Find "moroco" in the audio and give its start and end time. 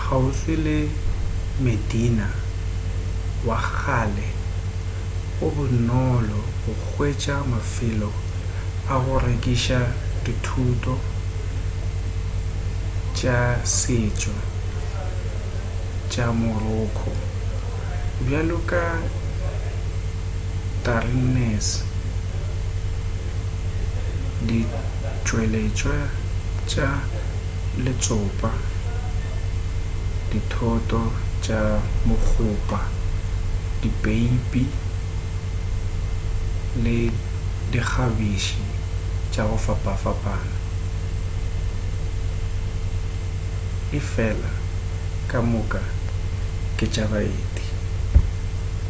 16.40-17.12